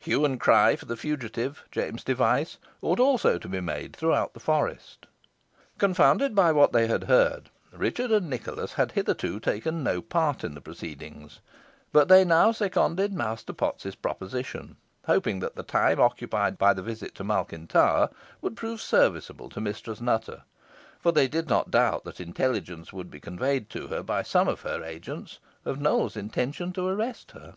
[0.00, 4.38] Hue and cry for the fugitive, James Device, ought also to be made throughout the
[4.38, 5.06] forest.
[5.78, 10.60] Confounded by what they heard, Richard and Nicholas had hitherto taken no part in the
[10.60, 11.40] proceedings,
[11.90, 17.14] but they now seconded Master Potts's proposition, hoping that the time occupied by the visit
[17.14, 18.10] to Malkin Tower
[18.42, 20.42] would prove serviceable to Mistress Nutter;
[21.00, 24.60] for they did not doubt that intelligence would be conveyed to her by some of
[24.60, 27.54] her agents, of Nowell's intention to arrest her.